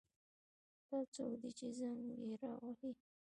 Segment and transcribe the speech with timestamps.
[0.89, 2.91] دا څوک ده چې زنګ یې را وهي